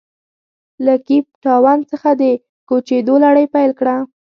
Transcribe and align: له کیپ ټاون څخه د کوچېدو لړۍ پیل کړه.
له 0.85 0.93
کیپ 1.07 1.25
ټاون 1.43 1.79
څخه 1.91 2.09
د 2.21 2.23
کوچېدو 2.69 3.15
لړۍ 3.25 3.45
پیل 3.53 3.71
کړه. 3.79 3.95